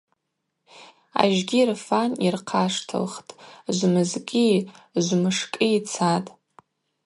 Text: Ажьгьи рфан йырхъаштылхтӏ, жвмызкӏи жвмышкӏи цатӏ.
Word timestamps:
Ажьгьи 1.21 1.67
рфан 1.69 2.11
йырхъаштылхтӏ, 2.25 3.35
жвмызкӏи 3.75 4.47
жвмышкӏи 5.03 5.71
цатӏ. 5.91 6.31